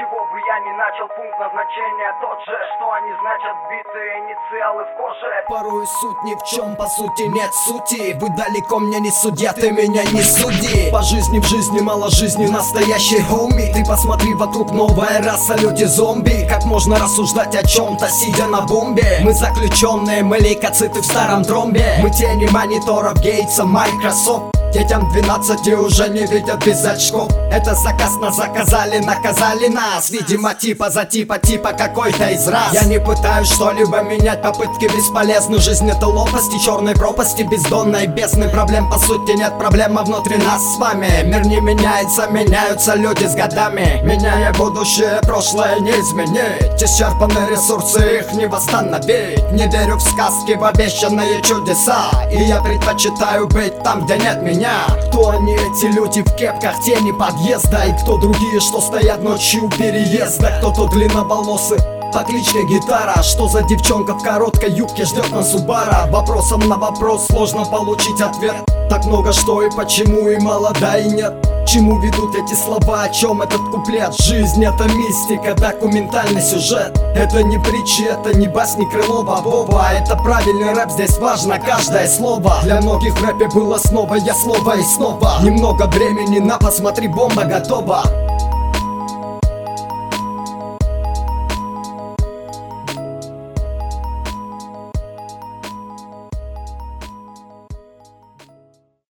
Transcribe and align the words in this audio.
чего 0.00 0.24
бы 0.32 0.40
я 0.48 0.58
ни 0.60 0.72
начал, 0.80 1.06
пункт 1.12 1.38
назначения 1.38 2.10
тот 2.22 2.38
же. 2.46 2.56
Что 2.76 2.92
они 2.92 3.12
значат, 3.20 3.54
битые 3.68 4.10
инициалы 4.24 4.84
в 4.84 4.96
коже? 4.96 5.30
Порой 5.48 5.86
суть 5.86 6.22
ни 6.24 6.34
в 6.34 6.42
чем, 6.44 6.76
по 6.76 6.86
сути 6.86 7.22
нет 7.28 7.52
сути. 7.52 8.16
Вы 8.18 8.28
далеко 8.30 8.78
мне 8.78 8.98
не 9.00 9.10
судья, 9.10 9.52
ты 9.52 9.70
меня 9.70 10.04
не 10.04 10.22
суди. 10.22 10.90
По 10.90 11.02
жизни 11.02 11.38
в 11.38 11.44
жизни 11.44 11.80
мало 11.80 12.10
жизни, 12.10 12.46
настоящий 12.46 13.20
хоми 13.20 13.72
Ты 13.74 13.84
посмотри 13.84 14.32
вокруг, 14.34 14.72
новая 14.72 15.22
раса, 15.22 15.56
люди 15.56 15.84
зомби. 15.84 16.48
Как 16.48 16.64
можно 16.64 16.96
рассуждать 16.98 17.54
о 17.54 17.66
чем-то, 17.66 18.08
сидя 18.08 18.46
на 18.46 18.62
бомбе? 18.62 19.18
Мы 19.22 19.32
заключенные, 19.32 20.22
мы 20.22 20.38
лейкоциты 20.38 21.00
в 21.00 21.04
старом 21.04 21.44
тромбе. 21.44 21.98
Мы 22.02 22.10
тени 22.10 22.48
мониторов 22.50 23.20
Гейтса, 23.20 23.64
Microsoft 23.64 24.59
Детям 24.72 25.10
12 25.10 25.66
уже 25.74 26.08
не 26.10 26.26
видят 26.26 26.64
без 26.64 26.84
очков. 26.84 27.28
Это 27.50 27.74
заказ 27.74 28.16
нас 28.20 28.36
заказали, 28.36 28.98
наказали 28.98 29.66
нас. 29.66 30.10
Видимо 30.10 30.54
типа 30.54 30.90
за 30.90 31.04
типа, 31.04 31.38
типа 31.38 31.72
какой-то 31.72 32.30
из 32.30 32.46
раз. 32.46 32.72
Я 32.72 32.84
не 32.84 33.00
пытаюсь 33.00 33.50
что-либо 33.50 34.02
менять, 34.02 34.42
попытки 34.42 34.84
бесполезны. 34.84 35.58
Жизнь 35.58 35.90
это 35.90 36.06
лопасти, 36.06 36.56
черной 36.64 36.94
пропасти, 36.94 37.42
бездонной 37.42 38.06
бездны. 38.06 38.48
Проблем 38.48 38.88
по 38.88 38.98
сути 38.98 39.32
нет, 39.32 39.58
проблема 39.58 40.02
внутри 40.02 40.36
нас 40.36 40.62
с 40.62 40.78
вами. 40.78 41.08
Мир 41.24 41.44
не 41.46 41.60
меняется, 41.60 42.28
меняются 42.28 42.94
люди 42.94 43.24
с 43.24 43.34
годами. 43.34 44.00
Меняя 44.04 44.52
будущее, 44.54 45.18
прошлое 45.22 45.80
не 45.80 45.90
изменить. 45.90 46.80
Исчерпаны 46.80 47.50
ресурсы, 47.50 48.20
их 48.20 48.32
не 48.34 48.46
восстановить. 48.46 49.50
Не 49.50 49.66
верю 49.66 49.96
в 49.96 50.00
сказки, 50.00 50.52
в 50.52 50.64
обещанные 50.64 51.42
чудеса. 51.42 52.10
И 52.32 52.44
я 52.44 52.62
предпочитаю 52.62 53.48
быть 53.48 53.82
там, 53.82 54.04
где 54.04 54.16
нет 54.16 54.40
меня 54.42 54.59
Кто 55.08 55.30
они, 55.30 55.54
эти 55.54 55.86
люди 55.86 56.22
в 56.22 56.36
кепках, 56.36 56.80
тени 56.84 57.12
подъезда? 57.12 57.84
И 57.84 57.92
кто 58.02 58.18
другие, 58.18 58.60
что 58.60 58.80
стоят 58.82 59.22
ночью 59.22 59.64
у 59.64 59.70
переезда? 59.70 60.58
Кто-то 60.58 60.86
длинноволосый 60.88 61.78
по 62.12 62.24
кличке 62.24 62.66
Гитара? 62.66 63.22
Что 63.22 63.48
за 63.48 63.62
девчонка 63.62 64.14
в 64.14 64.22
короткой 64.22 64.72
юбке 64.72 65.06
ждет 65.06 65.30
на 65.30 65.42
Субара 65.42 66.06
Вопросом 66.10 66.60
на 66.68 66.76
вопрос 66.76 67.26
сложно 67.28 67.64
получить 67.64 68.20
ответ 68.20 68.56
Так 68.90 69.06
много 69.06 69.32
что 69.32 69.62
и 69.62 69.70
почему 69.70 70.28
и 70.28 70.38
мало 70.40 70.72
да 70.80 70.98
и 70.98 71.08
нет. 71.08 71.32
Чему 71.64 72.00
ведут 72.00 72.34
эти 72.34 72.54
слова, 72.54 73.04
о 73.04 73.08
чем 73.10 73.40
этот 73.40 73.60
куплет? 73.70 74.12
Жизнь 74.20 74.64
это 74.64 74.88
мистика, 74.88 75.54
документальный 75.54 76.42
сюжет. 76.42 76.98
Это 77.14 77.44
не 77.44 77.56
притчи, 77.58 78.02
это 78.02 78.36
не 78.36 78.48
басни 78.48 78.84
Крылова 78.86 79.36
Вова. 79.42 79.92
Это 79.92 80.16
правильный 80.16 80.74
рэп, 80.74 80.90
здесь 80.90 81.16
важно 81.18 81.60
каждое 81.60 82.08
слово. 82.08 82.56
Для 82.64 82.80
многих 82.80 83.14
в 83.14 83.24
рэпе 83.24 83.46
было 83.54 83.78
снова, 83.78 84.16
я 84.16 84.34
слово 84.34 84.76
и 84.76 84.82
снова. 84.82 85.38
Немного 85.40 85.84
времени 85.84 86.40
на 86.40 86.58
посмотри, 86.58 87.06
бомба 87.06 87.44
готова 87.44 88.02